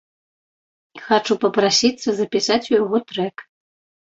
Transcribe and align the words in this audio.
Хачу 1.09 1.33
папрасіцца 1.45 2.09
запісаць 2.21 2.61
у 2.69 2.73
яго 2.83 2.97
трэк. 3.13 3.45